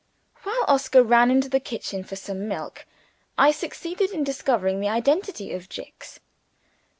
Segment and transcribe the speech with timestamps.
[0.41, 2.87] While Oscar ran into the kitchen for some milk,
[3.37, 6.19] I succeeded in discovering the identity of "Jicks."